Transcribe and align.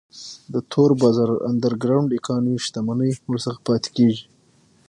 د 0.53 0.55
تور 0.71 0.91
بازار 1.01 1.29
Underground 1.51 2.09
Economy 2.19 2.55
شتمنۍ 2.65 3.11
ورڅخه 3.29 3.59
پاتې 3.67 3.89
کیږي. 3.95 4.23